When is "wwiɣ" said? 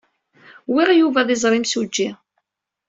0.69-0.89